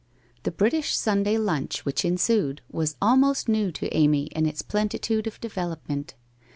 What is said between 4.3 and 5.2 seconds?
in its pleni